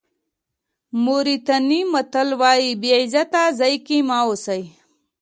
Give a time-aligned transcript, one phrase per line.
[1.03, 4.61] موریتاني متل وایي بې عزته ځای کې مه اوسئ.